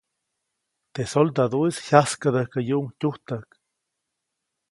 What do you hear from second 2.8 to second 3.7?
tujtäjk.